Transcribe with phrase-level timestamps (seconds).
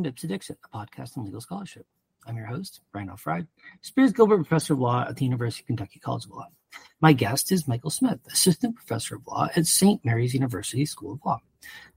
[0.00, 1.84] Welcome to Ipse Dixit, a podcast on legal scholarship.
[2.26, 3.14] I'm your host, Brian.
[3.18, 3.46] Frye,
[3.82, 6.46] Spears Gilbert Professor of Law at the University of Kentucky College of Law.
[7.02, 10.02] My guest is Michael Smith, Assistant Professor of Law at St.
[10.02, 11.40] Mary's University School of Law.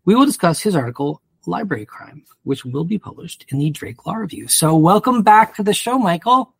[0.03, 4.15] We will discuss his article, Library Crime, which will be published in the Drake Law
[4.15, 4.49] Review.
[4.49, 6.53] So, welcome back to the show, Michael.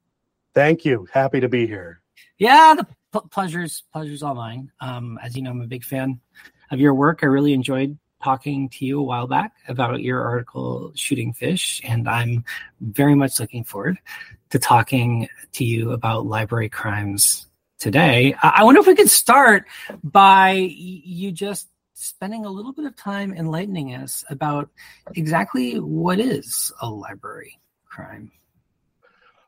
[0.53, 1.09] Thank you.
[1.11, 1.99] Happy to be here.
[2.37, 4.71] Yeah, the p- pleasure's pleasure's all mine.
[4.79, 6.21] Um, as you know, I'm a big fan
[6.71, 7.19] of your work.
[7.21, 12.07] I really enjoyed talking to you a while back about your article shooting fish and
[12.07, 12.43] i'm
[12.81, 13.97] very much looking forward
[14.49, 17.47] to talking to you about library crimes
[17.83, 18.33] today.
[18.41, 19.65] I wonder if we could start
[20.03, 24.69] by you just spending a little bit of time enlightening us about
[25.15, 28.31] exactly what is a library crime.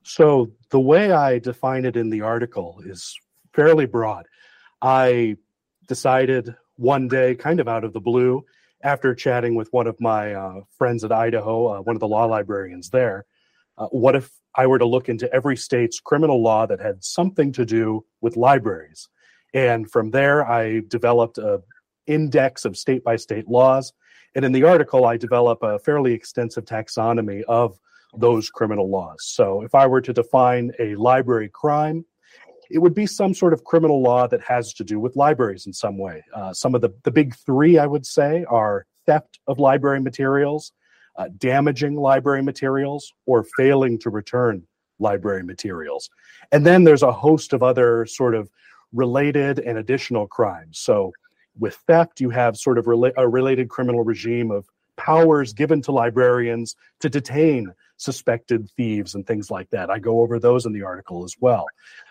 [0.04, 3.18] So the way i define it in the article is
[3.54, 4.26] fairly broad.
[4.82, 5.38] I
[5.88, 8.44] decided one day kind of out of the blue
[8.86, 12.26] after chatting with one of my uh, friends at Idaho, uh, one of the law
[12.26, 13.26] librarians there,
[13.80, 17.52] uh, what if I were to look into every state's criminal law that had something
[17.54, 19.10] to do with libraries?
[19.56, 21.62] And from there, I developed a
[22.06, 23.92] index of state by state laws.
[24.36, 27.80] And in the article, I develop a fairly extensive taxonomy of
[28.16, 29.18] those criminal laws.
[29.22, 32.06] So if I were to define a library crime,
[32.70, 35.74] it would be some sort of criminal law that has to do with libraries in
[35.74, 36.24] some way.
[36.34, 40.72] Uh, some of the, the big three, I would say, are theft of library materials,
[41.18, 44.64] uh, damaging library materials, or failing to return
[45.00, 46.10] library materials.
[46.52, 48.50] And then there's a host of other sort of
[48.94, 50.80] related and additional crimes.
[50.80, 51.12] So
[51.58, 54.66] with theft, you have sort of rela- a related criminal regime of
[54.98, 59.90] powers given to librarians to detain suspected thieves and things like that.
[59.90, 61.66] I go over those in the article as well.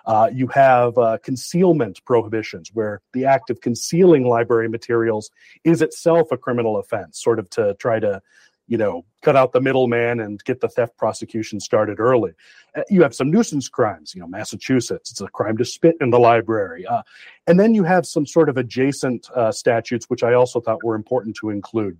[0.06, 5.30] Uh, you have uh, concealment prohibitions, where the act of concealing library materials
[5.64, 8.20] is itself a criminal offense, sort of to try to
[8.66, 12.32] you know, cut out the middleman and get the theft prosecution started early.
[12.74, 16.10] Uh, you have some nuisance crimes, you know, Massachusetts, it's a crime to spit in
[16.10, 16.86] the library.
[16.86, 17.02] Uh,
[17.46, 20.94] and then you have some sort of adjacent uh, statutes, which I also thought were
[20.94, 21.98] important to include,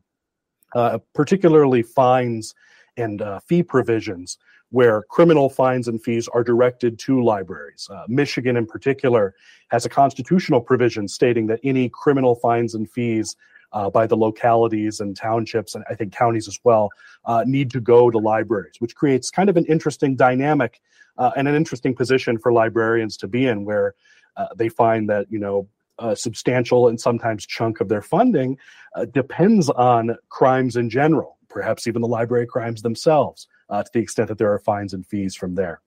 [0.75, 2.55] uh, particularly fines
[2.97, 4.39] and uh, fee provisions
[4.71, 7.89] where criminal fines and fees are directed to libraries.
[7.91, 9.35] Uh, Michigan, in particular,
[9.69, 13.37] has a constitutional provision stating that any criminal fines and fees
[13.73, 16.91] uh, by the localities and townships, and I think counties as well,
[17.25, 20.81] uh, need to go to libraries, which creates kind of an interesting dynamic
[21.19, 23.95] uh, and an interesting position for librarians to be in, where
[24.37, 25.69] uh, they find that you know
[25.99, 28.59] a substantial and sometimes chunk of their funding
[28.97, 34.01] uh, depends on crimes in general perhaps even the library crimes themselves, uh, to the
[34.01, 35.81] extent that there are fines and fees from there.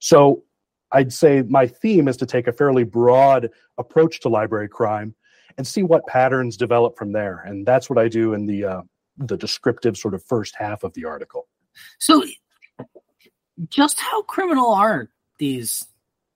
[0.00, 0.44] So
[0.92, 5.14] I'd say my theme is to take a fairly broad approach to library crime
[5.58, 7.42] and see what patterns develop from there.
[7.44, 8.82] And that's what I do in the uh,
[9.18, 11.48] the descriptive sort of first half of the article.
[11.98, 12.24] So,
[13.68, 15.84] just how criminal are these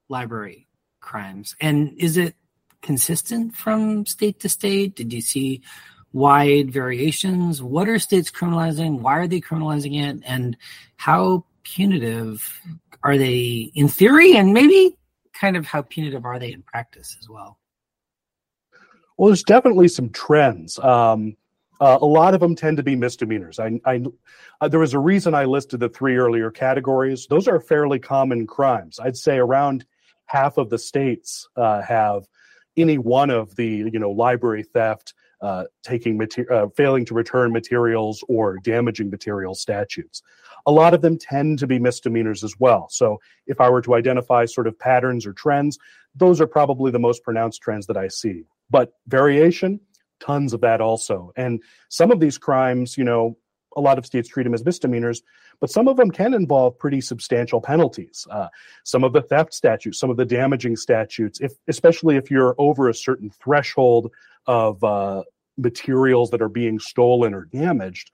[0.08, 0.66] library
[1.00, 2.34] crimes, and is it
[2.82, 4.94] consistent from state to state?
[4.94, 5.62] Did you see
[6.12, 7.62] wide variations.
[7.62, 9.00] What are states criminalizing?
[9.00, 10.22] Why are they criminalizing it?
[10.26, 10.56] And
[10.96, 12.60] how punitive
[13.02, 14.36] are they in theory?
[14.36, 14.96] And maybe
[15.32, 17.58] kind of how punitive are they in practice as well?
[19.16, 20.78] Well, there's definitely some trends.
[20.78, 21.36] Um,
[21.80, 23.58] uh, a lot of them tend to be misdemeanors.
[23.58, 24.02] I, I
[24.60, 27.26] uh, there was a reason I listed the three earlier categories.
[27.26, 29.00] Those are fairly common crimes.
[29.00, 29.84] I'd say around
[30.26, 32.28] half of the states uh, have
[32.76, 37.52] any one of the you know library theft, uh, taking mater- uh, failing to return
[37.52, 40.22] materials or damaging material statutes.
[40.66, 42.88] A lot of them tend to be misdemeanors as well.
[42.90, 45.78] So if I were to identify sort of patterns or trends,
[46.14, 48.44] those are probably the most pronounced trends that I see.
[48.70, 49.80] But variation,
[50.20, 51.32] tons of that also.
[51.36, 53.36] And some of these crimes, you know,
[53.76, 55.22] a lot of states treat them as misdemeanors,
[55.60, 58.26] but some of them can involve pretty substantial penalties.
[58.30, 58.48] Uh,
[58.84, 62.88] some of the theft statutes, some of the damaging statutes, if especially if you're over
[62.88, 64.10] a certain threshold
[64.46, 65.22] of uh,
[65.56, 68.10] materials that are being stolen or damaged,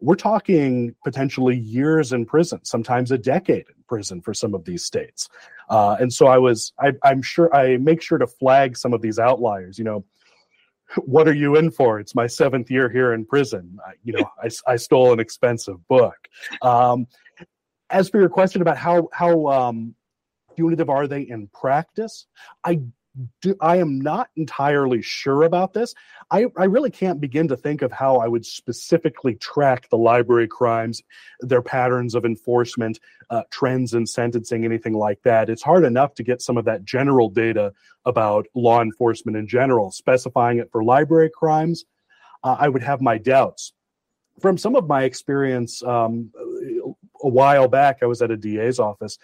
[0.00, 4.84] we're talking potentially years in prison, sometimes a decade in prison for some of these
[4.84, 5.28] states.
[5.68, 9.02] Uh, and so I was, I, I'm sure I make sure to flag some of
[9.02, 9.78] these outliers.
[9.78, 10.04] You know,
[10.96, 12.00] what are you in for?
[12.00, 13.78] It's my seventh year here in prison.
[13.86, 16.16] I, you know, I, I stole an expensive book.
[16.62, 17.06] Um,
[17.90, 19.94] as for your question about how how um,
[20.56, 22.26] punitive are they in practice,
[22.64, 22.80] I
[23.40, 25.94] do, I am not entirely sure about this.
[26.30, 30.48] I, I really can't begin to think of how I would specifically track the library
[30.48, 31.02] crimes,
[31.40, 33.00] their patterns of enforcement,
[33.30, 35.48] uh, trends in sentencing, anything like that.
[35.48, 37.72] It's hard enough to get some of that general data
[38.04, 39.90] about law enforcement in general.
[39.90, 41.84] Specifying it for library crimes,
[42.44, 43.72] uh, I would have my doubts.
[44.40, 46.30] from some of my experience um,
[47.22, 49.18] a while back, I was at a DA's office.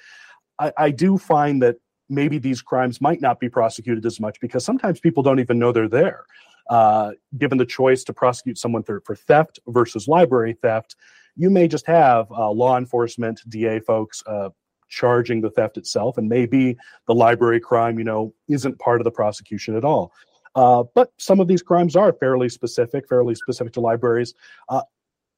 [0.59, 1.77] I, I do find that
[2.15, 5.73] maybe these crimes might not be prosecuted as much because sometimes people don't even know
[5.73, 6.25] they're there.
[6.71, 10.97] Uh, given the choice to prosecute someone for, for theft versus library theft,
[11.37, 14.49] you may just have uh, law enforcement, DA folks uh,
[14.89, 16.77] charging the theft itself, and maybe
[17.07, 20.13] the library crime, you know, isn't part of the prosecution at all.
[20.55, 24.35] Uh, but some of these crimes are fairly specific, fairly specific to libraries.
[24.69, 24.83] Uh,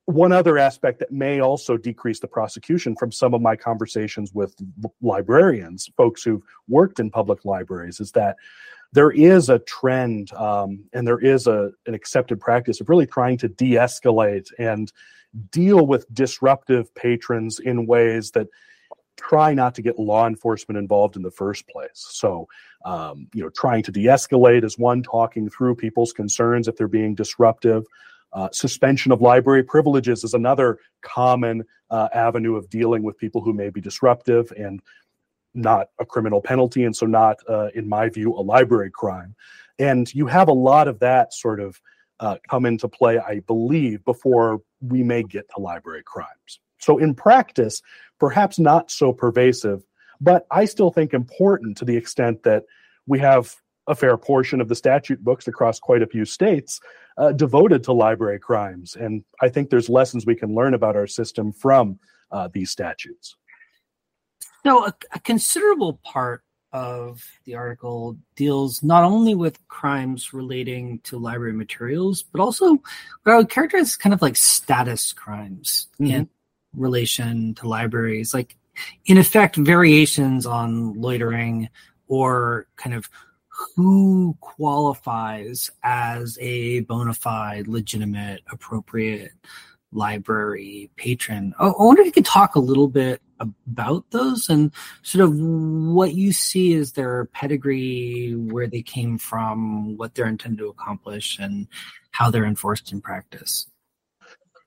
[0.07, 4.55] one other aspect that may also decrease the prosecution from some of my conversations with
[5.03, 8.37] librarians, folks who've worked in public libraries, is that
[8.93, 13.37] there is a trend um, and there is a, an accepted practice of really trying
[13.39, 14.93] to de escalate and
[15.51, 18.47] deal with disruptive patrons in ways that
[19.17, 21.91] try not to get law enforcement involved in the first place.
[21.95, 22.47] So,
[22.85, 26.87] um, you know, trying to de escalate is one, talking through people's concerns if they're
[26.87, 27.85] being disruptive.
[28.37, 33.55] Uh, suspension of library privileges is another common uh, avenue of dealing with people who
[33.55, 34.83] may be disruptive and
[35.55, 39.35] not a criminal penalty, and so not, uh, in my view, a library crime.
[39.79, 41.81] And you have a lot of that sort of
[42.21, 46.61] uh, come into play, I believe, before we may get to library crimes.
[46.77, 47.81] So, in practice,
[48.21, 49.83] perhaps not so pervasive,
[50.21, 52.65] but I still think important to the extent that
[53.07, 53.57] we have
[53.87, 56.81] a fair portion of the statute books across quite a few states
[57.19, 58.97] uh, devoted to library crimes.
[58.97, 61.99] And I think there's lessons we can learn about our system from
[62.31, 63.37] uh, these statutes.
[64.65, 66.43] So, a, a considerable part
[66.73, 72.73] of the article deals not only with crimes relating to library materials, but also
[73.23, 76.13] what I would characterize as kind of like status crimes mm-hmm.
[76.13, 76.29] in
[76.75, 78.57] relation to libraries, like
[79.07, 81.71] in effect variations on loitering
[82.09, 83.09] or kind of
[83.75, 89.33] who qualifies as a bona fide, legitimate, appropriate
[89.93, 91.55] library patron.
[91.59, 94.73] I wonder if you could talk a little bit about those and
[95.03, 100.59] sort of what you see as their pedigree, where they came from, what they're intended
[100.59, 101.67] to accomplish, and
[102.11, 103.67] how they're enforced in practice.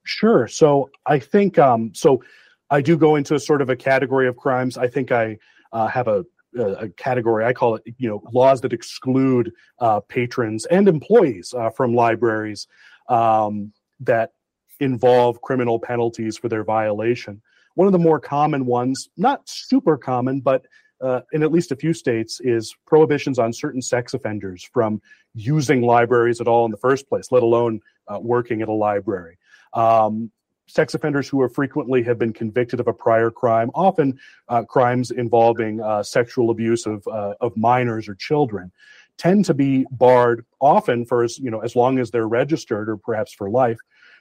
[0.03, 0.47] Sure.
[0.47, 2.23] So I think um, so.
[2.71, 4.77] I do go into a sort of a category of crimes.
[4.77, 5.39] I think I
[5.73, 6.23] uh, have a,
[6.59, 7.45] a, category.
[7.45, 12.67] I call it, you know, laws that exclude uh, patrons and employees uh, from libraries
[13.07, 13.71] um,
[14.01, 14.33] that
[14.79, 17.41] involve criminal penalties for their violation.
[17.75, 20.65] One of the more common ones, not super common, but
[21.01, 25.01] uh, in at least a few states, is prohibitions on certain sex offenders from
[25.33, 29.37] using libraries at all in the first place, let alone uh, working at a library.
[29.73, 30.31] Um,
[30.69, 35.11] sex offenders who are frequently have been convicted of a prior crime, often uh, crimes
[35.11, 38.71] involving uh, sexual abuse of, uh, of minors or children,
[39.17, 42.95] tend to be barred often for as you know as long as they're registered or
[42.95, 43.79] perhaps for life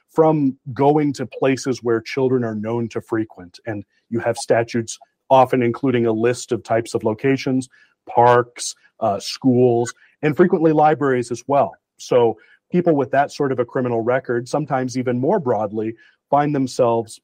[0.09, 3.59] from going to places where children are known to frequent.
[3.67, 4.97] And you have statutes
[5.29, 7.69] often including a list of types of locations,
[8.07, 9.93] parks, uh, schools,
[10.23, 11.75] and frequently libraries as well.
[11.97, 12.37] So
[12.71, 15.95] people with that sort of a criminal record, sometimes even more broadly,
[16.29, 17.19] find themselves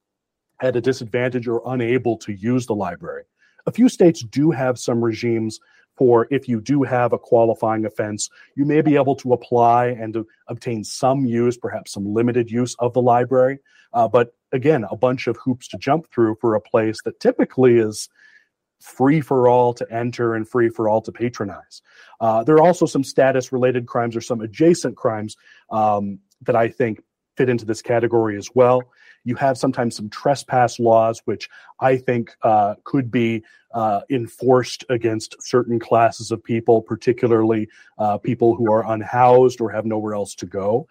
[0.61, 3.23] at a disadvantage or unable to use the library.
[3.65, 5.59] A few states do have some regimes
[5.97, 10.13] for if you do have a qualifying offense, you may be able to apply and
[10.13, 13.59] to obtain some use, perhaps some limited use of the library.
[13.93, 17.77] Uh, but again, a bunch of hoops to jump through for a place that typically
[17.77, 18.09] is
[18.81, 21.81] free for all to enter and free for all to patronize.
[22.19, 25.35] Uh, there are also some status related crimes or some adjacent crimes
[25.69, 27.01] um, that I think
[27.37, 28.83] fit into this category as well.
[29.25, 31.49] You have sometimes some trespass laws, which
[31.81, 37.67] I think uh, could be uh, enforced against certain classes of people, particularly
[37.97, 40.87] uh, people who are unhoused or have nowhere else to go.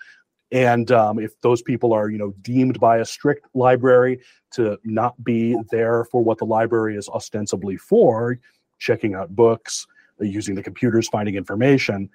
[0.53, 4.21] And um, if those people are, you know, deemed by a strict library
[4.53, 8.38] to not be there for what the library is ostensibly for,
[8.79, 9.87] checking out books,
[10.21, 12.09] using the computers, finding information,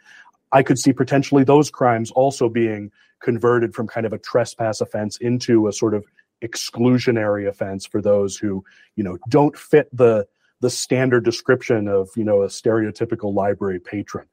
[0.52, 2.92] I could see potentially those crimes also being
[3.22, 6.06] converted from kind of a trespass offense into a sort of
[6.42, 8.64] exclusionary offense for those who
[8.96, 10.26] you know don't fit the
[10.62, 14.26] the standard description of you know a stereotypical library patron.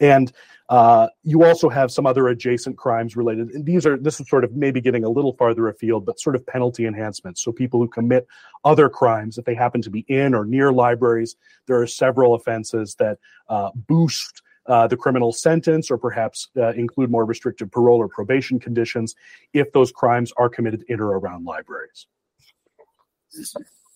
[0.00, 0.32] And
[0.68, 3.50] uh, you also have some other adjacent crimes related.
[3.50, 6.34] And these are this is sort of maybe getting a little farther afield but sort
[6.34, 7.42] of penalty enhancements.
[7.42, 8.26] So people who commit
[8.64, 12.96] other crimes if they happen to be in or near libraries there are several offenses
[12.98, 13.18] that
[13.48, 18.58] uh, boost uh, the criminal sentence or perhaps uh, include more restrictive parole or probation
[18.58, 19.14] conditions
[19.52, 22.06] if those crimes are committed in or around libraries.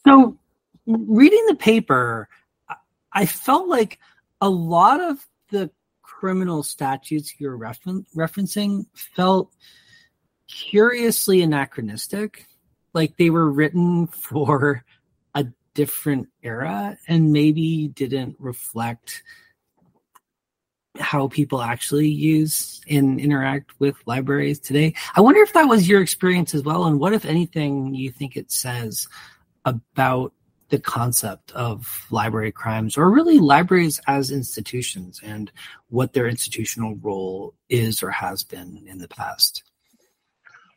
[0.06, 0.36] So,
[0.86, 2.28] reading the paper,
[3.12, 3.98] I felt like
[4.40, 5.70] a lot of the
[6.02, 9.54] criminal statutes you're refer- referencing felt
[10.48, 12.46] curiously anachronistic.
[12.92, 14.84] Like they were written for
[15.34, 19.22] a different era and maybe didn't reflect
[20.98, 24.94] how people actually use and interact with libraries today.
[25.14, 28.36] I wonder if that was your experience as well, and what, if anything, you think
[28.36, 29.08] it says
[29.64, 30.32] about
[30.70, 35.50] the concept of library crimes or really libraries as institutions and
[35.88, 39.62] what their institutional role is or has been in the past.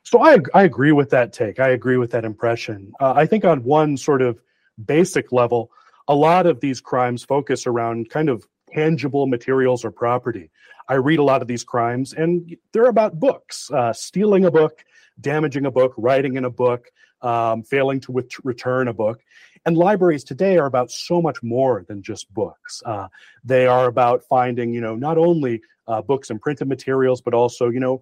[0.04, 1.60] So I, I agree with that take.
[1.60, 2.94] I agree with that impression.
[3.00, 4.40] Uh, I think on one sort of
[4.84, 5.72] basic level,
[6.08, 10.50] a lot of these crimes focus around kind of tangible materials or property.
[10.88, 14.84] I read a lot of these crimes, and they're about books uh, stealing a book,
[15.20, 16.88] damaging a book, writing in a book,
[17.22, 19.22] um, failing to return a book.
[19.66, 22.82] And libraries today are about so much more than just books.
[22.86, 23.08] Uh,
[23.44, 27.70] they are about finding, you know, not only uh, books and printed materials, but also,
[27.70, 28.02] you know,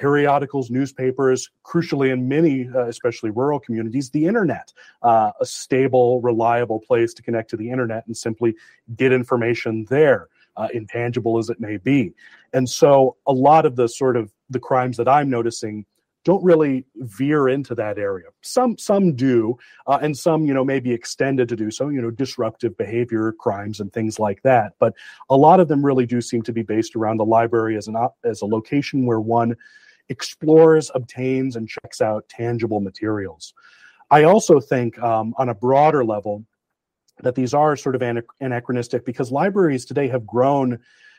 [0.00, 6.80] periodicals, newspapers, crucially in many, uh, especially rural communities, the internet, uh, a stable, reliable
[6.80, 8.54] place to connect to the internet and simply
[8.96, 12.14] get information there, uh, intangible as it may be.
[12.54, 15.84] And so a lot of the sort of the crimes that I'm noticing
[16.24, 18.26] don't really veer into that area.
[18.42, 21.88] Some some do, uh, and some you know may be extended to do so.
[21.88, 24.74] You know, disruptive behavior crimes and things like that.
[24.78, 24.94] But
[25.30, 27.96] a lot of them really do seem to be based around the library as an
[28.24, 29.56] as a location where one
[30.10, 33.54] explores, obtains, and checks out tangible materials.
[34.10, 36.44] I also think um, on a broader level
[37.22, 38.02] that these are sort of
[38.40, 40.78] anachronistic because libraries today have grown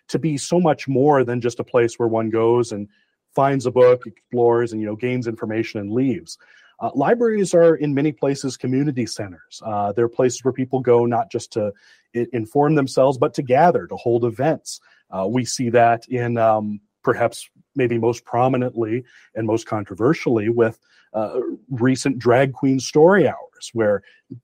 [0.10, 2.88] to be so much more than just a place where one goes and
[3.34, 6.38] finds a book, explores, and you know gains information and leaves.
[6.82, 9.62] Uh, libraries are in many places community centers.
[9.64, 11.72] Uh, they're places where people go not just to
[12.16, 14.82] I- inform themselves, but to gather, to hold events.
[15.12, 19.04] Uh, we see that in um, perhaps maybe most prominently
[19.36, 20.80] and most controversially with
[21.14, 24.02] uh, recent drag queen story hours, where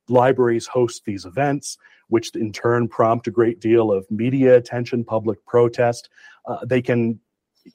[0.09, 1.77] libraries host these events,
[2.09, 6.09] which in turn prompt a great deal of media attention, public protest.
[6.45, 7.19] Uh, they can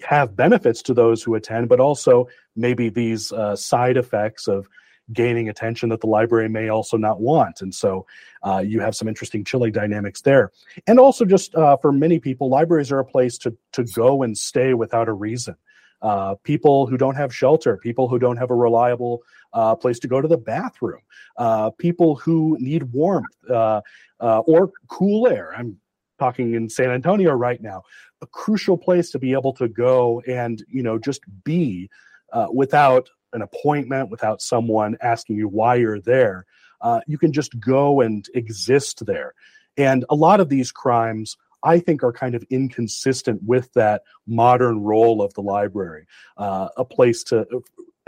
[0.01, 4.69] have benefits to those who attend, but also maybe these uh, side effects of
[5.13, 7.61] gaining attention that the library may also not want.
[7.63, 8.07] And so
[8.43, 10.53] uh, you have some interesting chilling dynamics there.
[10.87, 14.37] And also, just uh, for many people, libraries are a place to, to go and
[14.37, 15.57] stay without a reason.
[16.01, 20.09] Uh, people who don't have shelter, people who don't have a reliable uh, place to
[20.09, 21.01] go to the bathroom,
[21.37, 23.81] uh, people who need warmth uh,
[24.19, 25.53] or cool air.
[25.57, 25.79] I'm
[26.19, 27.83] talking in San Antonio right now,
[28.21, 31.91] a crucial place to be able to go and you know just be
[32.33, 36.47] uh, without an appointment, without someone asking you why you're there.
[36.81, 39.35] Uh, you can just go and exist there.
[39.77, 44.81] And a lot of these crimes, I think, are kind of inconsistent with that modern
[44.81, 47.47] role of the library, uh, a place to.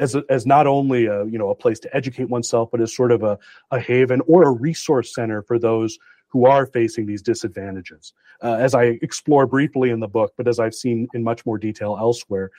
[0.01, 2.93] As, a, as not only a you know a place to educate oneself, but as
[2.93, 3.39] sort of a,
[3.71, 6.01] a haven or a resource center for those
[6.35, 8.13] who are facing these disadvantages.
[8.43, 11.59] Uh, as I explore briefly in the book, but as I've seen in much more
[11.59, 12.51] detail elsewhere,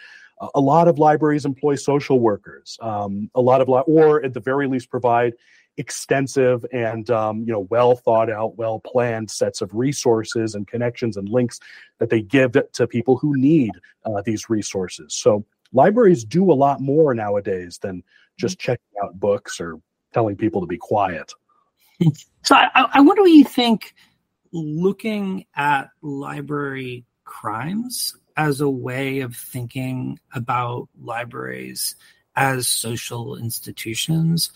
[0.53, 2.77] a lot of libraries employ social workers.
[2.81, 5.33] Um, a lot of, li- or at the very least, provide
[5.77, 11.17] extensive and um, you know well thought out, well planned sets of resources and connections
[11.17, 11.59] and links
[11.99, 13.71] that they give to people who need
[14.05, 15.13] uh, these resources.
[15.13, 18.03] So libraries do a lot more nowadays than
[18.37, 19.79] just checking out books or
[20.13, 21.33] telling people to be quiet.
[22.43, 23.93] So I, I wonder what you think
[24.51, 31.95] looking at library crimes as a way of thinking about libraries
[32.35, 34.51] as social institutions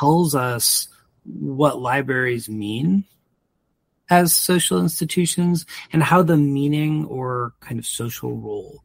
[0.00, 0.88] tells us
[1.24, 3.04] what libraries mean
[4.10, 8.82] as social institutions and how the meaning or kind of social role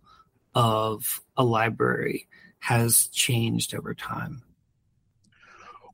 [0.56, 2.28] of a library
[2.60, 4.42] has changed over time.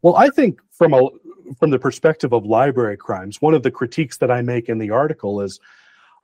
[0.01, 1.09] Well, I think from a
[1.57, 4.91] from the perspective of library crimes, one of the critiques that I make in the
[4.91, 5.59] article is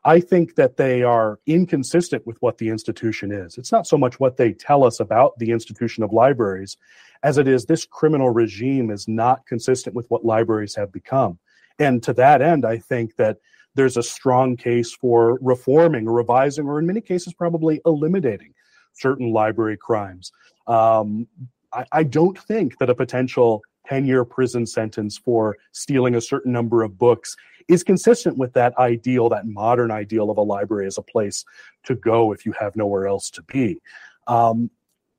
[0.06, 3.58] I think that they are inconsistent with what the institution is.
[3.58, 6.78] It's not so much what they tell us about the institution of libraries
[7.24, 11.38] as it is this criminal regime is not consistent with what libraries have become.
[11.78, 13.38] And to that end, I think that
[13.76, 18.54] there's a strong case for reforming or revising, or in many cases, probably eliminating
[18.94, 20.32] certain library crimes.
[20.68, 21.28] Um,
[21.74, 26.52] I, I don't think that a potential 10 year prison sentence for stealing a certain
[26.52, 27.36] number of books
[27.68, 31.44] is consistent with that ideal, that modern ideal of a library as a place
[31.84, 33.80] to go if you have nowhere else to be.
[34.28, 34.70] Um,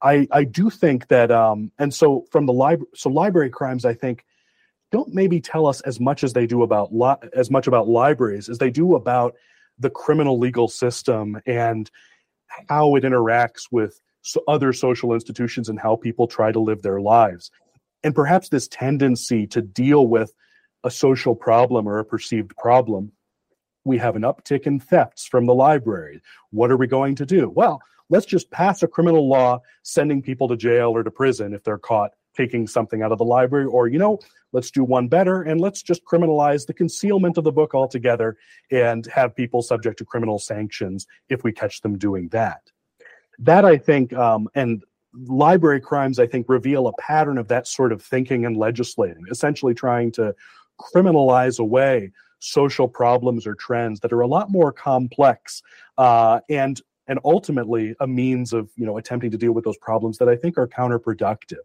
[0.03, 3.93] I, I do think that, um, and so from the library, so library crimes, I
[3.93, 4.25] think,
[4.93, 8.49] don't maybe tell us as much as they do about li- as much about libraries
[8.49, 9.35] as they do about
[9.79, 11.91] the criminal legal system and
[12.69, 17.01] how it interacts with so other social institutions and how people try to live their
[17.01, 17.51] lives.
[18.03, 20.33] And perhaps this tendency to deal with
[20.85, 23.13] a social problem or a perceived problem.
[23.85, 26.23] We have an uptick in thefts from the library.
[26.51, 27.49] What are we going to do?
[27.49, 31.63] Well, let's just pass a criminal law sending people to jail or to prison if
[31.63, 33.67] they're caught taking something out of the library.
[33.67, 34.19] Or, you know,
[34.53, 38.37] let's do one better and let's just criminalize the concealment of the book altogether
[38.71, 42.63] and have people subject to criminal sanctions if we catch them doing that.
[43.39, 47.93] That I think, um, and library crimes, I think, reveal a pattern of that sort
[47.93, 50.35] of thinking and legislating, essentially trying to
[50.79, 55.63] criminalize away social problems or trends that are a lot more complex
[55.99, 60.19] uh, and and ultimately a means of you know attempting to deal with those problems
[60.19, 61.65] that I think are counterproductive.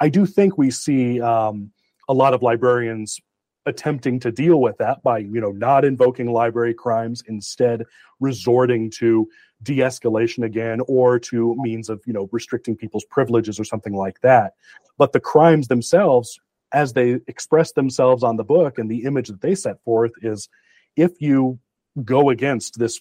[0.00, 1.72] I do think we see um,
[2.08, 3.20] a lot of librarians
[3.66, 7.84] attempting to deal with that by you know not invoking library crimes instead
[8.20, 9.28] resorting to
[9.62, 14.54] de-escalation again or to means of you know restricting people's privileges or something like that.
[14.96, 16.38] But the crimes themselves
[16.72, 20.48] as they express themselves on the book and the image that they set forth is
[20.96, 21.58] if you
[22.04, 23.00] go against this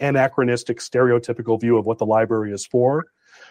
[0.00, 3.06] anachronistic stereotypical view of what the library is for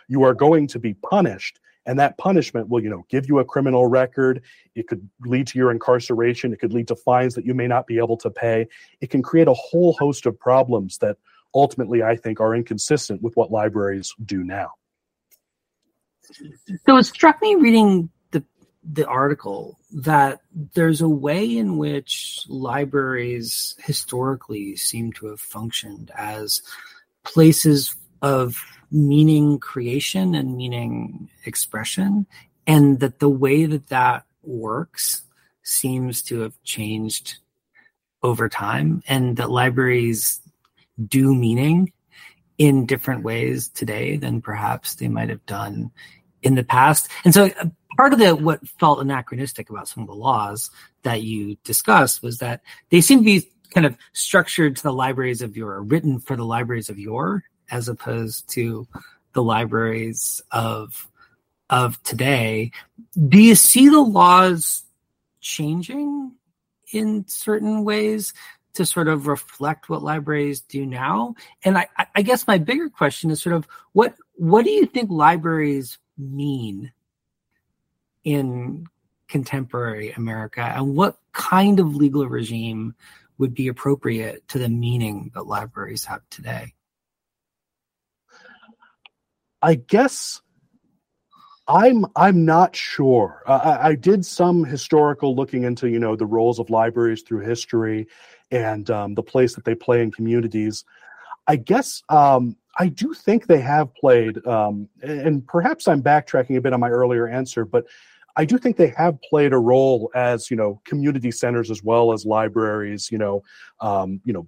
[0.08, 1.60] you are going to be punished.
[1.86, 4.42] And that punishment will you know give you a criminal record.
[4.76, 6.52] It could lead to your incarceration.
[6.52, 8.68] It could lead to fines that you may not be able to pay.
[9.00, 11.18] It can create a whole host of problems that
[11.54, 14.72] ultimately i think are inconsistent with what libraries do now.
[16.86, 18.44] So it struck me reading the
[18.84, 20.42] the article that
[20.74, 26.62] there's a way in which libraries historically seem to have functioned as
[27.24, 28.62] places of
[28.92, 32.26] meaning creation and meaning expression,
[32.66, 35.24] and that the way that that works
[35.64, 37.38] seems to have changed
[38.24, 40.42] over time, and that libraries
[41.06, 41.92] do meaning
[42.58, 45.92] in different ways today than perhaps they might have done
[46.42, 47.10] in the past.
[47.24, 47.66] And so uh,
[47.98, 50.72] part of the what felt anachronistic about some of the laws
[51.04, 55.42] that you discussed was that they seem to be kind of structured to the libraries
[55.42, 58.88] of your written for the libraries of your as opposed to
[59.34, 61.08] the libraries of
[61.70, 62.72] of today.
[63.28, 64.84] Do you see the laws
[65.42, 66.32] changing
[66.94, 68.34] in certain ways
[68.78, 71.34] to sort of reflect what libraries do now?
[71.64, 75.10] And I, I guess my bigger question is sort of what what do you think
[75.10, 76.92] libraries mean
[78.24, 78.86] in
[79.28, 82.94] contemporary America, and what kind of legal regime
[83.40, 86.74] would be appropriate to the meaning that libraries have today?
[89.62, 90.42] I guess
[91.68, 93.44] I'm I'm not sure.
[93.48, 97.40] Uh, I, I, did some historical looking into you know the roles of libraries through
[97.40, 98.08] history
[98.52, 100.86] and um, the place that they play in communities.
[101.48, 106.62] I guess um, I do think they have played, um, and perhaps I'm backtracking a
[106.62, 107.86] bit on my earlier answer, but
[108.36, 112.14] I do think they have played a role as you know community centers as well
[112.14, 113.12] as libraries.
[113.12, 113.44] You know,
[113.82, 114.48] um, you know,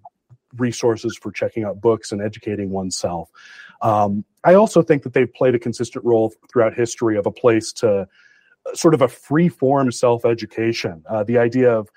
[0.58, 3.30] resources for checking out books and educating oneself.
[3.82, 7.72] Um, I also think that they've played a consistent role throughout history of a place
[7.74, 8.08] to
[8.74, 11.04] sort of a free form self education.
[11.10, 11.90] Uh, the idea of,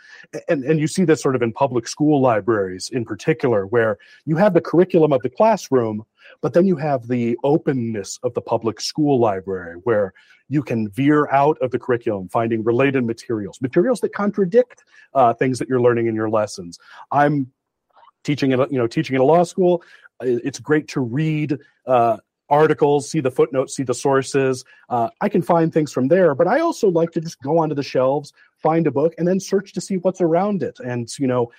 [0.48, 4.36] and, and you see this sort of in public school libraries in particular, where you
[4.36, 6.04] have the curriculum of the classroom,
[6.40, 10.12] but then you have the openness of the public school library where
[10.48, 15.58] you can veer out of the curriculum, finding related materials, materials that contradict uh, things
[15.58, 16.78] that you're learning in your lessons.
[17.10, 17.50] I'm
[18.24, 19.82] teaching at you know teaching in a law school.
[20.20, 22.18] It's great to read uh,
[22.52, 24.64] articles, see the footnotes, see the sources.
[24.90, 27.74] Uh, I can find things from there, but I also like to just go onto
[27.74, 31.26] the shelves, find a book, and then search to see what's around it, and you
[31.26, 31.50] know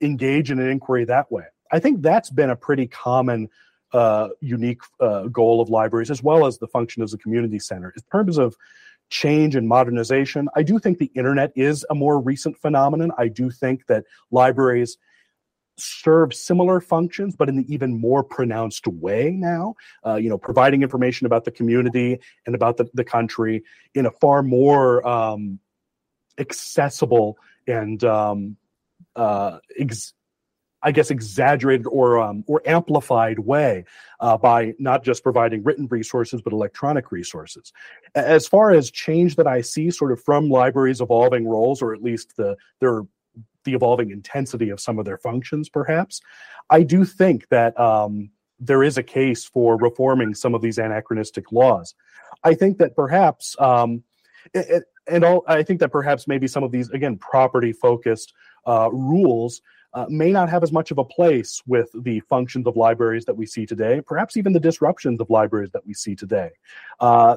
[0.00, 1.44] engage in an inquiry that way.
[1.72, 3.48] I think that's been a pretty common
[3.92, 7.92] uh, unique uh, goal of libraries, as well as the function as a community center.
[7.96, 8.56] In terms of
[9.10, 13.12] change and modernization, I do think the internet is a more recent phenomenon.
[13.16, 14.98] I do think that libraries
[15.76, 19.74] serve similar functions, but in an even more pronounced way now.
[20.04, 23.62] Uh, you know, providing information about the community and about the, the country
[23.94, 25.58] in a far more um,
[26.38, 28.56] accessible and um,
[29.16, 30.14] uh, ex-
[30.84, 33.86] I guess, exaggerated or um, or amplified way
[34.20, 37.72] uh, by not just providing written resources but electronic resources.
[38.14, 42.02] As far as change that I see, sort of from libraries' evolving roles, or at
[42.02, 43.02] least the their
[43.64, 46.20] the evolving intensity of some of their functions, perhaps,
[46.70, 51.52] I do think that um, there is a case for reforming some of these anachronistic
[51.52, 51.94] laws.
[52.42, 53.56] I think that perhaps.
[53.58, 54.02] Um,
[54.52, 58.32] it, and all, I think that perhaps maybe some of these again property focused
[58.66, 59.60] uh, rules
[59.92, 63.36] uh, may not have as much of a place with the functions of libraries that
[63.36, 66.50] we see today, perhaps even the disruptions of libraries that we see today.
[67.00, 67.36] Uh,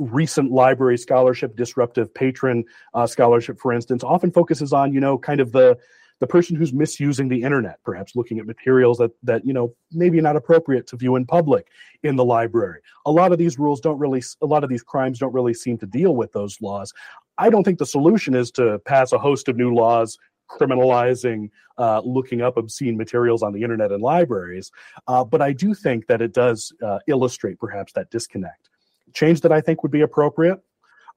[0.00, 5.40] recent library scholarship, disruptive patron uh, scholarship, for instance, often focuses on, you know, kind
[5.40, 5.78] of the
[6.20, 10.20] the person who's misusing the internet, perhaps looking at materials that that you know maybe
[10.20, 11.68] not appropriate to view in public
[12.02, 12.80] in the library.
[13.06, 15.78] A lot of these rules don't really, a lot of these crimes don't really seem
[15.78, 16.92] to deal with those laws.
[17.38, 22.00] I don't think the solution is to pass a host of new laws criminalizing uh,
[22.04, 24.70] looking up obscene materials on the internet and libraries,
[25.06, 28.69] uh, but I do think that it does uh, illustrate perhaps that disconnect.
[29.14, 30.60] Change that I think would be appropriate.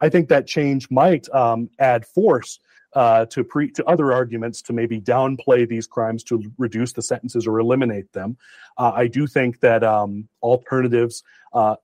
[0.02, 2.60] I think that change might um, add force
[2.94, 7.48] uh, to pre to other arguments to maybe downplay these crimes to reduce the sentences
[7.48, 8.38] or eliminate them.
[8.78, 11.76] Uh, I do think that um, alternatives uh,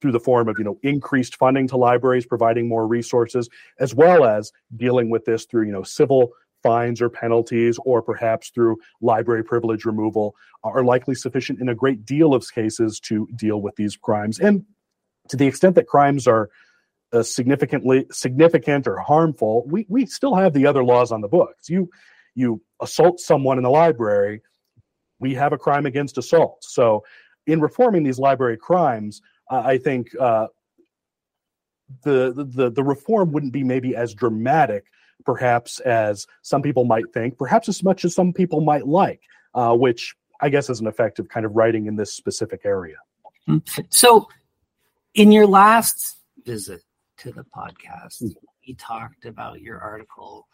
[0.00, 4.24] through the form of you know increased funding to libraries, providing more resources, as well
[4.24, 6.32] as dealing with this through you know civil
[6.62, 12.04] fines or penalties, or perhaps through library privilege removal, are likely sufficient in a great
[12.04, 14.38] deal of cases to deal with these crimes.
[14.40, 14.64] And
[15.30, 16.50] to the extent that crimes are
[17.12, 21.68] uh, significantly significant or harmful, we we still have the other laws on the books.
[21.68, 21.90] You
[22.34, 24.42] you assault someone in the library,
[25.18, 26.64] we have a crime against assault.
[26.64, 27.04] So,
[27.46, 30.48] in reforming these library crimes, uh, I think uh,
[32.02, 34.84] the the the reform wouldn't be maybe as dramatic,
[35.24, 39.20] perhaps as some people might think, perhaps as much as some people might like,
[39.54, 42.96] uh, which I guess is an effect of kind of writing in this specific area.
[43.46, 43.58] Hmm.
[43.90, 44.28] So,
[45.14, 46.82] in your last visit
[47.18, 48.28] to the podcast, hmm.
[48.66, 50.46] we talked about your article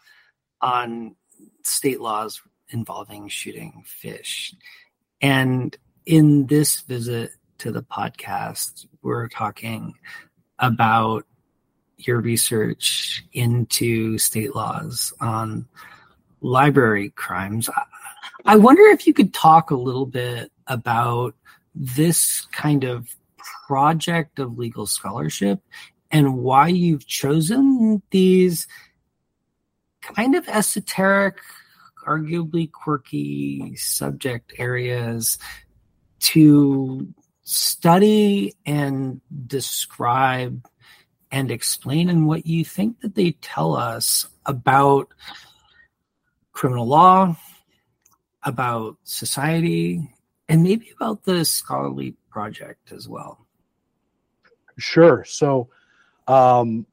[0.61, 1.15] on
[1.63, 4.53] state laws involving shooting fish.
[5.21, 9.95] And in this visit to the podcast, we're talking
[10.59, 11.25] about
[11.97, 15.67] your research into state laws on
[16.41, 17.69] library crimes.
[18.45, 21.33] I wonder if you could talk a little bit about
[21.73, 23.15] this kind of
[23.67, 25.59] project of legal scholarship
[26.11, 28.67] and why you've chosen these
[30.01, 31.37] kind of esoteric,
[32.05, 35.37] arguably quirky subject areas
[36.19, 40.67] to study and describe
[41.31, 45.09] and explain and what you think that they tell us about
[46.53, 47.35] criminal law,
[48.43, 50.09] about society,
[50.47, 53.47] and maybe about the scholarly project as well.
[54.77, 55.23] Sure.
[55.25, 55.69] So,
[56.27, 56.85] um,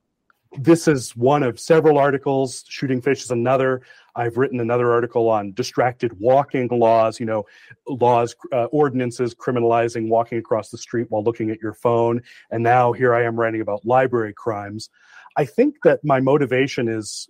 [0.56, 2.64] this is one of several articles.
[2.66, 3.82] Shooting fish is another.
[4.16, 7.44] I've written another article on distracted walking laws, you know,
[7.86, 12.22] laws, uh, ordinances criminalizing walking across the street while looking at your phone.
[12.50, 14.88] And now here I am writing about library crimes.
[15.36, 17.28] I think that my motivation is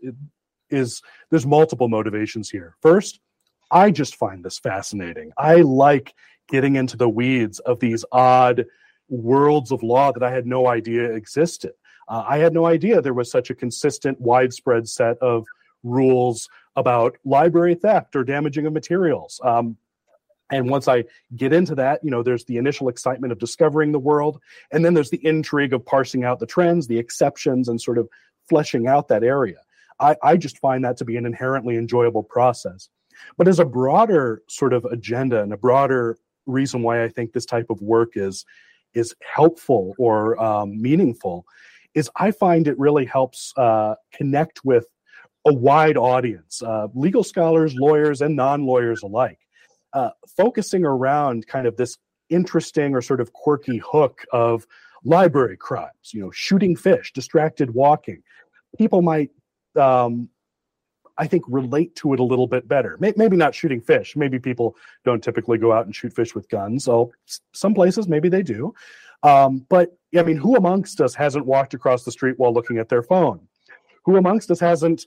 [0.71, 2.77] is there's multiple motivations here.
[2.81, 3.19] First,
[3.73, 5.33] I just find this fascinating.
[5.37, 6.15] I like
[6.49, 8.67] getting into the weeds of these odd
[9.09, 11.73] worlds of law that I had no idea existed.
[12.09, 15.47] Uh, I had no idea there was such a consistent, widespread set of
[15.83, 19.41] rules about library theft or damaging of materials.
[19.43, 19.77] Um,
[20.51, 21.05] and once I
[21.35, 24.95] get into that, you know, there's the initial excitement of discovering the world, and then
[24.95, 28.09] there's the intrigue of parsing out the trends, the exceptions, and sort of
[28.49, 29.59] fleshing out that area.
[30.01, 32.89] I, I just find that to be an inherently enjoyable process.
[33.39, 37.47] But as a broader sort of agenda and a broader reason why I think this
[37.47, 38.45] type of work is
[38.95, 41.45] is helpful or um, meaningful
[41.95, 44.87] is I find it really helps uh, connect with
[45.47, 49.39] a wide audience, uh, legal scholars, lawyers, and non lawyers alike,
[49.93, 51.97] uh, focusing around kind of this
[52.31, 54.67] interesting or sort of quirky hook of
[55.05, 58.23] library crimes, you know, shooting fish, distracted walking.
[58.79, 59.31] People might,
[59.77, 60.29] um,
[61.17, 62.97] I think, relate to it a little bit better.
[62.99, 64.17] Maybe not shooting fish.
[64.17, 66.85] Maybe people don't typically go out and shoot fish with guns.
[66.85, 67.13] So
[67.53, 68.75] some places maybe they do.
[69.23, 72.89] Um, but I mean, who amongst us hasn't walked across the street while looking at
[72.89, 73.41] their phone?
[74.05, 75.07] Who amongst us hasn't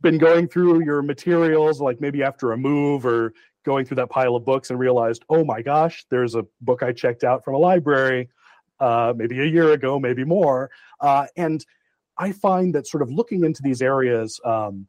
[0.00, 3.32] been going through your materials, like maybe after a move or
[3.64, 6.92] going through that pile of books and realized, oh my gosh, there's a book I
[6.92, 8.28] checked out from a library
[8.78, 10.70] uh, maybe a year ago, maybe more.
[11.00, 11.64] Uh, and
[12.18, 14.86] I find that sort of looking into these areas um,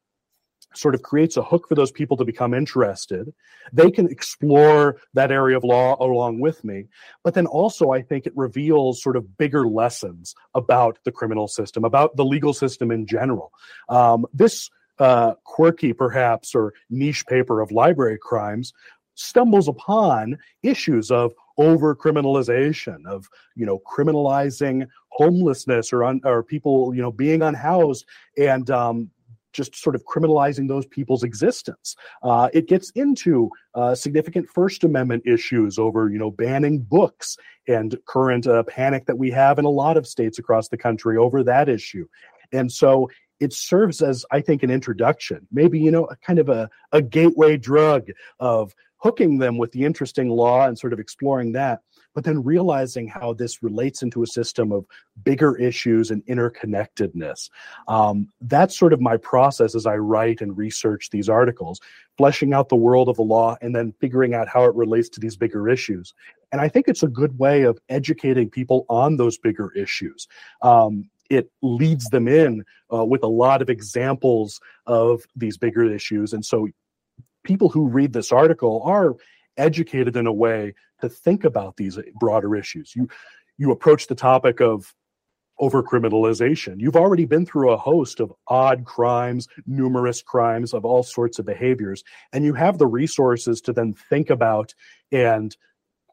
[0.74, 3.34] sort of creates a hook for those people to become interested.
[3.72, 6.86] They can explore that area of law along with me.
[7.24, 11.84] But then also, I think it reveals sort of bigger lessons about the criminal system,
[11.84, 13.52] about the legal system in general.
[13.90, 18.74] Um, this uh, quirky, perhaps, or niche paper of library crimes
[19.16, 26.94] stumbles upon issues of over criminalization of you know criminalizing homelessness or un, or people
[26.94, 28.06] you know being unhoused
[28.38, 29.10] and um,
[29.56, 31.96] just sort of criminalizing those people's existence.
[32.22, 37.98] Uh, it gets into uh, significant First Amendment issues over, you know, banning books and
[38.06, 41.42] current uh, panic that we have in a lot of states across the country over
[41.44, 42.06] that issue.
[42.52, 46.50] And so it serves as, I think, an introduction, maybe, you know, a kind of
[46.50, 51.52] a, a gateway drug of hooking them with the interesting law and sort of exploring
[51.54, 51.82] that
[52.16, 54.86] but then realizing how this relates into a system of
[55.24, 57.50] bigger issues and interconnectedness.
[57.88, 61.82] Um, that's sort of my process as I write and research these articles,
[62.18, 65.20] fleshing out the world of the law and then figuring out how it relates to
[65.20, 66.14] these bigger issues.
[66.52, 70.28] And I think it's a good way of educating people on those bigger issues.
[70.62, 76.34] Um, it leads them in uh, with a lot of examples of these bigger issues.
[76.34, 76.70] And so
[77.46, 79.16] people who read this article are
[79.58, 82.94] educated in a way to think about these broader issues.
[82.96, 83.08] You
[83.58, 84.94] you approach the topic of
[85.62, 86.82] overcriminalization.
[86.82, 91.46] You've already been through a host of odd crimes, numerous crimes of all sorts of
[91.46, 92.04] behaviors,
[92.34, 94.74] and you have the resources to then think about
[95.14, 95.56] and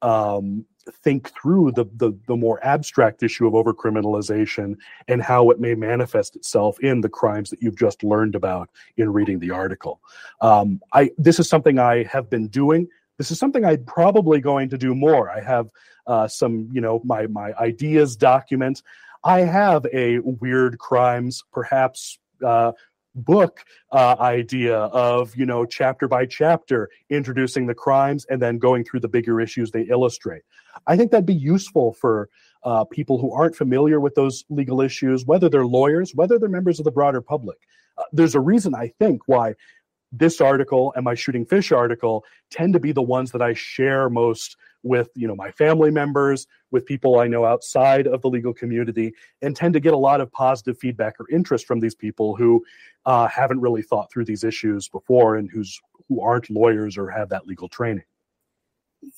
[0.00, 4.76] um, think through the, the, the more abstract issue of overcriminalization
[5.08, 9.12] and how it may manifest itself in the crimes that you've just learned about in
[9.12, 10.00] reading the article.
[10.40, 14.68] Um, I this is something I have been doing this is something I'm probably going
[14.70, 15.30] to do more.
[15.30, 15.68] I have
[16.06, 18.82] uh, some, you know, my my ideas document.
[19.24, 22.72] I have a weird crimes, perhaps uh,
[23.14, 28.84] book uh, idea of you know chapter by chapter introducing the crimes and then going
[28.84, 30.42] through the bigger issues they illustrate.
[30.86, 32.28] I think that'd be useful for
[32.64, 36.78] uh, people who aren't familiar with those legal issues whether they're lawyers whether they're members
[36.78, 37.58] of the broader public.
[37.98, 39.54] Uh, there's a reason i think why
[40.12, 44.10] this article and my shooting fish article tend to be the ones that I share
[44.10, 48.52] most with you know my family members with people I know outside of the legal
[48.52, 52.36] community and tend to get a lot of positive feedback or interest from these people
[52.36, 52.64] who
[53.06, 57.30] uh, haven't really thought through these issues before and who's who aren't lawyers or have
[57.30, 58.04] that legal training.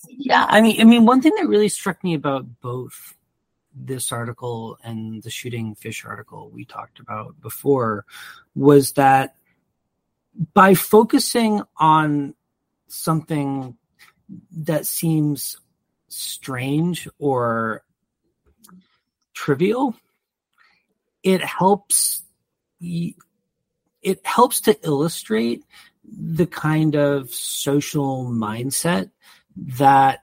[0.06, 3.16] Yeah i mean i mean one thing that really struck me about both
[3.74, 8.04] this article and the shooting fish article we talked about before
[8.54, 9.34] was that
[10.52, 12.34] by focusing on
[12.88, 13.76] something
[14.50, 15.58] that seems
[16.08, 17.82] strange or
[19.34, 19.96] trivial
[21.22, 22.22] it helps
[22.80, 25.64] it helps to illustrate
[26.04, 29.10] the kind of social mindset
[29.56, 30.20] that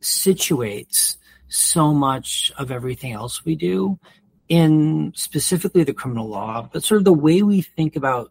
[0.00, 1.16] situates
[1.48, 3.98] so much of everything else we do
[4.48, 8.30] in specifically the criminal law but sort of the way we think about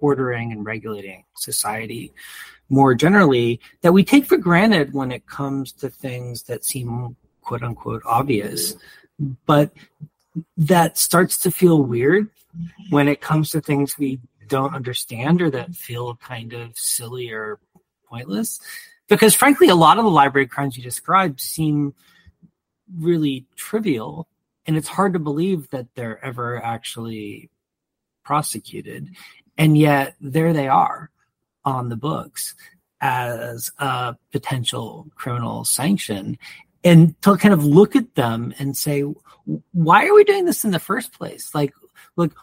[0.00, 2.12] ordering and regulating society
[2.68, 7.62] more generally that we take for granted when it comes to things that seem quote
[7.62, 8.74] unquote obvious,
[9.46, 9.72] but
[10.56, 12.28] that starts to feel weird
[12.90, 17.58] when it comes to things we don't understand or that feel kind of silly or
[18.08, 18.60] pointless.
[19.08, 21.94] Because frankly, a lot of the library crimes you described seem
[22.98, 24.26] really trivial,
[24.66, 27.50] and it's hard to believe that they're ever actually
[28.24, 29.10] prosecuted
[29.56, 31.10] and yet there they are
[31.64, 32.54] on the books
[33.00, 36.38] as a potential criminal sanction.
[36.82, 39.04] And to kind of look at them and say
[39.72, 41.54] why are we doing this in the first place?
[41.54, 41.72] Like
[42.16, 42.34] look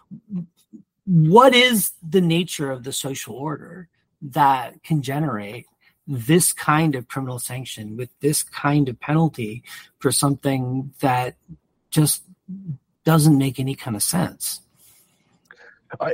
[1.06, 3.90] what is the nature of the social order
[4.22, 5.66] that can generate
[6.08, 9.64] this kind of criminal sanction with this kind of penalty
[10.00, 11.36] for something that
[11.90, 12.24] just
[13.04, 14.62] doesn't make any kind of sense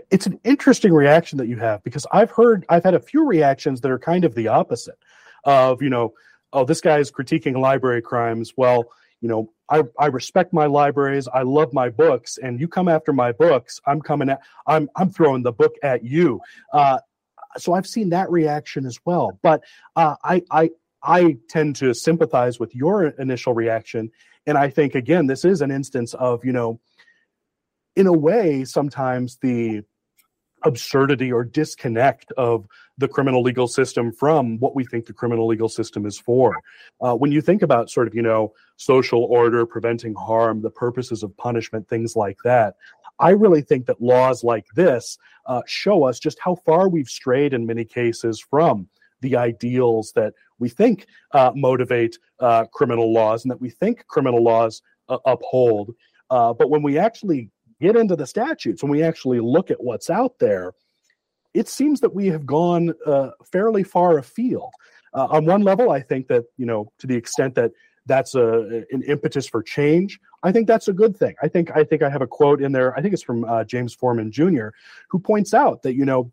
[0.09, 3.81] it's an interesting reaction that you have because I've heard I've had a few reactions
[3.81, 4.97] that are kind of the opposite
[5.43, 6.13] of you know
[6.53, 8.53] oh this guy is critiquing library crimes.
[8.57, 8.85] Well
[9.21, 11.27] you know I, I respect my libraries.
[11.27, 12.37] I love my books.
[12.37, 16.03] And you come after my books I'm coming at I'm I'm throwing the book at
[16.03, 16.41] you.
[16.73, 16.99] Uh,
[17.57, 19.39] so I've seen that reaction as well.
[19.41, 19.63] But
[19.95, 20.69] uh, I I
[21.03, 24.11] I tend to sympathize with your initial reaction.
[24.45, 26.79] And I think again this is an instance of you know
[27.97, 29.81] in a way, sometimes the
[30.63, 32.67] absurdity or disconnect of
[32.99, 36.55] the criminal legal system from what we think the criminal legal system is for.
[37.01, 41.23] Uh, when you think about sort of, you know, social order, preventing harm, the purposes
[41.23, 42.75] of punishment, things like that,
[43.19, 47.53] I really think that laws like this uh, show us just how far we've strayed
[47.53, 48.87] in many cases from
[49.21, 54.43] the ideals that we think uh, motivate uh, criminal laws and that we think criminal
[54.43, 55.95] laws uh, uphold.
[56.29, 60.09] Uh, but when we actually get into the statutes, and we actually look at what's
[60.09, 60.73] out there,
[61.53, 64.71] it seems that we have gone uh, fairly far afield.
[65.13, 67.71] Uh, on one level, I think that you know, to the extent that
[68.05, 71.35] that's a, an impetus for change, I think that's a good thing.
[71.41, 72.95] I think I think I have a quote in there.
[72.97, 74.69] I think it's from uh, James Forman Jr.,
[75.09, 76.31] who points out that you know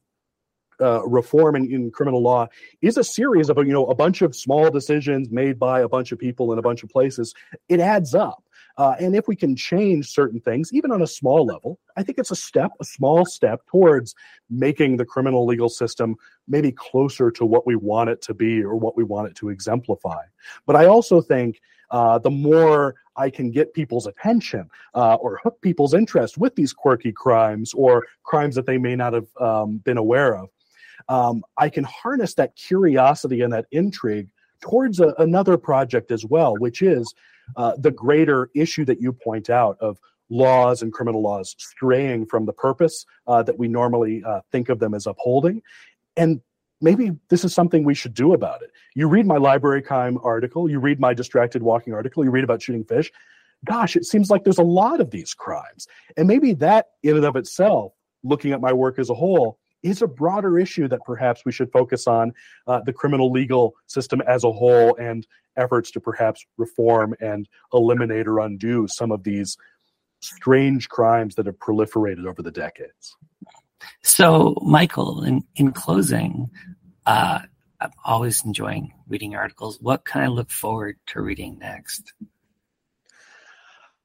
[0.80, 2.48] uh, reform in, in, criminal law
[2.82, 6.12] is a series of you know a bunch of small decisions made by a bunch
[6.12, 7.34] of people in a bunch of places.
[7.68, 8.43] It adds up,
[8.76, 12.18] uh, and if we can change certain things, even on a small level, I think
[12.18, 14.14] it's a step, a small step towards
[14.50, 16.16] making the criminal legal system
[16.48, 19.48] maybe closer to what we want it to be or what we want it to
[19.48, 20.22] exemplify.
[20.66, 21.60] But I also think
[21.90, 26.72] uh, the more I can get people's attention uh, or hook people's interest with these
[26.72, 30.48] quirky crimes or crimes that they may not have um, been aware of,
[31.08, 34.28] um, I can harness that curiosity and that intrigue
[34.60, 37.14] towards a, another project as well, which is
[37.56, 39.98] uh, the greater issue that you point out of
[40.30, 44.78] laws and criminal laws straying from the purpose uh, that we normally uh, think of
[44.78, 45.62] them as upholding.
[46.16, 46.40] And
[46.80, 48.70] maybe this is something we should do about it.
[48.94, 52.62] You read my library crime article, you read my distracted walking article, you read about
[52.62, 53.12] shooting fish.
[53.64, 55.86] Gosh, it seems like there's a lot of these crimes.
[56.16, 60.02] And maybe that, in and of itself, looking at my work as a whole, is
[60.02, 62.32] a broader issue that perhaps we should focus on
[62.66, 68.26] uh, the criminal legal system as a whole and efforts to perhaps reform and eliminate
[68.26, 69.56] or undo some of these
[70.20, 73.16] strange crimes that have proliferated over the decades.
[74.02, 76.50] So, Michael, in, in closing,
[77.04, 77.40] uh,
[77.80, 79.78] I'm always enjoying reading articles.
[79.80, 82.14] What can I look forward to reading next?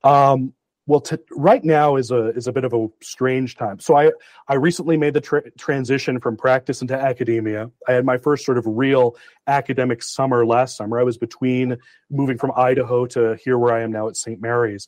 [0.03, 0.53] Um,
[0.89, 3.79] well, t- right now is a is a bit of a strange time.
[3.79, 4.11] So I
[4.47, 7.69] I recently made the tra- transition from practice into academia.
[7.87, 10.99] I had my first sort of real academic summer last summer.
[10.99, 11.77] I was between
[12.09, 14.41] moving from Idaho to here where I am now at St.
[14.41, 14.87] Mary's,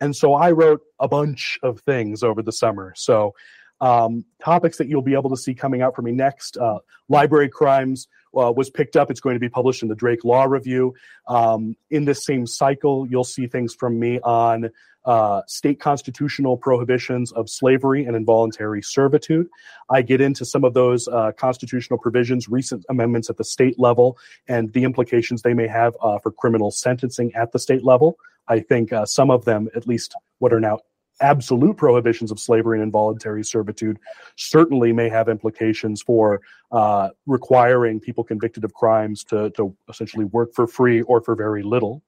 [0.00, 2.92] and so I wrote a bunch of things over the summer.
[2.96, 3.34] So
[3.80, 7.48] um, topics that you'll be able to see coming out for me next: uh, library
[7.48, 8.06] crimes.
[8.36, 9.10] Uh, was picked up.
[9.10, 10.94] It's going to be published in the Drake Law Review.
[11.26, 14.70] Um, in this same cycle, you'll see things from me on
[15.04, 19.48] uh, state constitutional prohibitions of slavery and involuntary servitude.
[19.88, 24.18] I get into some of those uh, constitutional provisions, recent amendments at the state level,
[24.48, 28.18] and the implications they may have uh, for criminal sentencing at the state level.
[28.48, 30.80] I think uh, some of them, at least what are now
[31.20, 33.98] absolute prohibitions of slavery and involuntary servitude
[34.36, 36.40] certainly may have implications for
[36.72, 41.62] uh, requiring people convicted of crimes to, to essentially work for free or for very
[41.62, 42.02] little.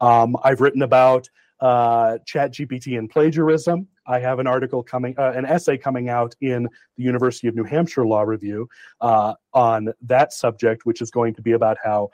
[0.00, 1.28] Um, I've written about
[1.60, 6.34] uh, chat gpt and plagiarism i have an article coming uh, an essay coming out
[6.40, 6.62] in
[6.96, 8.66] the university of new hampshire law review
[9.02, 12.08] uh, on that subject which is going to be about how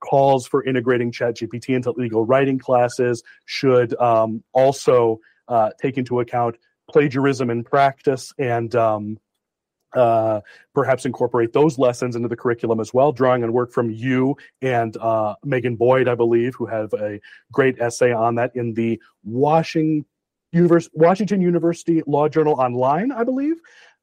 [0.00, 6.20] calls for integrating chat gpt into legal writing classes should um, also uh, take into
[6.20, 6.56] account
[6.90, 9.18] plagiarism in practice and um,
[9.94, 10.40] uh,
[10.74, 14.96] perhaps incorporate those lessons into the curriculum as well, drawing on work from you and
[14.98, 17.20] uh, Megan Boyd, I believe, who have a
[17.52, 20.06] great essay on that in the Washington,
[20.52, 23.56] Univers- Washington University Law Journal Online, I believe.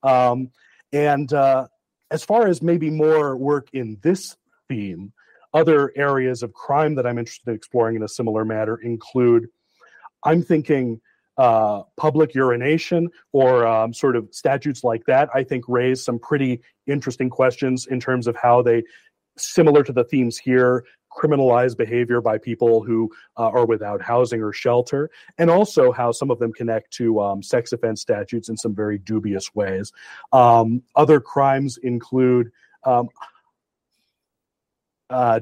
[0.04, 0.52] Um,
[0.92, 1.68] and uh,
[2.12, 4.36] as far as maybe more work in this
[4.68, 5.14] theme,
[5.54, 9.48] other areas of crime that I'm interested in exploring in a similar manner include
[10.24, 11.02] I'm thinking
[11.40, 16.62] uh, public urination or um, sort of statutes like that, I think raise some pretty
[16.86, 18.84] interesting questions in terms of how they,
[19.38, 20.84] similar to the themes here,
[21.18, 26.30] criminalize behavior by people who uh, are without housing or shelter, and also how some
[26.30, 29.94] of them connect to um, sex offense statutes in some very dubious ways.
[30.34, 32.52] Um, other crimes include.
[35.10, 35.40] Uh,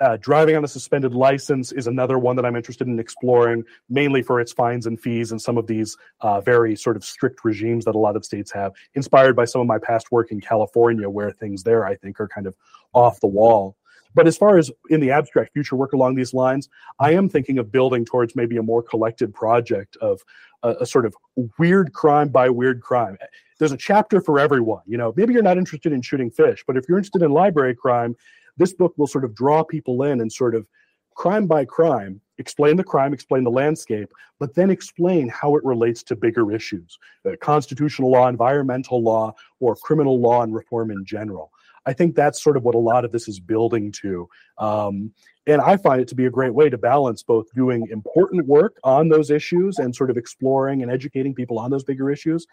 [0.00, 4.22] uh, driving on a suspended license is another one that I'm interested in exploring, mainly
[4.22, 7.84] for its fines and fees and some of these uh, very sort of strict regimes
[7.84, 11.10] that a lot of states have, inspired by some of my past work in California,
[11.10, 12.54] where things there I think are kind of
[12.92, 13.76] off the wall.
[14.14, 16.68] But as far as in the abstract future work along these lines,
[17.00, 20.22] I am thinking of building towards maybe a more collected project of
[20.62, 21.16] a, a sort of
[21.58, 23.16] weird crime by weird crime
[23.62, 24.82] there's a chapter for everyone.
[24.88, 27.76] You know, maybe you're not interested in shooting fish, but if you're interested in library
[27.76, 28.16] crime,
[28.56, 30.66] this book will sort of draw people in and sort of
[31.14, 36.02] crime by crime explain the crime, explain the landscape, but then explain how it relates
[36.02, 41.50] to bigger issues uh, constitutional law, environmental law, or criminal law and reform in general.
[41.86, 44.28] I think that's sort of what a lot of this is building to.
[44.58, 45.12] Um,
[45.46, 48.78] and I find it to be a great way to balance both doing important work
[48.84, 52.46] on those issues and sort of exploring and educating people on those bigger issues,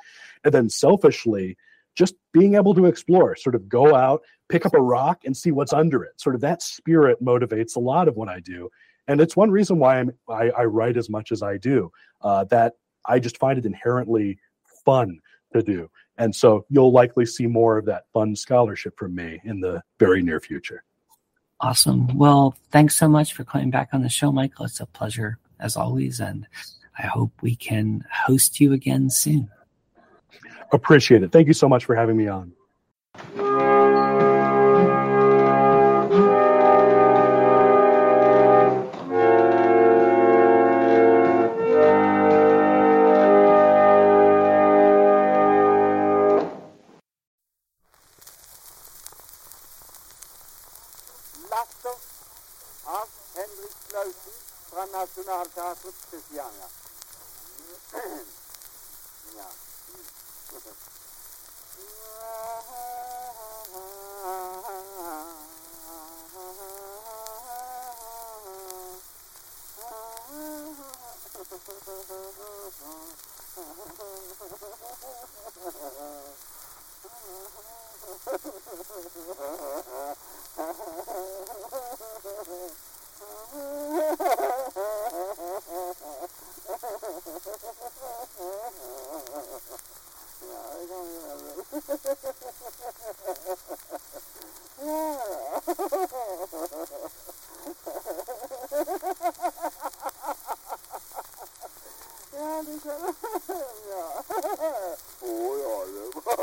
[0.43, 1.58] and then selfishly
[1.96, 5.52] just being able to explore, sort of go out, pick up a rock and see
[5.52, 6.20] what's under it.
[6.20, 8.70] Sort of that spirit motivates a lot of what I do.
[9.08, 12.44] And it's one reason why I'm, I, I write as much as I do, uh,
[12.46, 12.74] that
[13.06, 14.38] I just find it inherently
[14.86, 15.20] fun
[15.54, 15.90] to do.
[16.18, 20.22] And so you'll likely see more of that fun scholarship from me in the very
[20.22, 20.84] near future.
[21.62, 22.18] Awesome.
[22.18, 24.66] Well, thanks so much for coming back on the show, Michael.
[24.66, 26.20] It's a pleasure as always.
[26.20, 26.48] And
[26.98, 29.50] I hope we can host you again soon.
[30.72, 31.32] Appreciate it.
[31.32, 32.53] Thank you so much for having me on.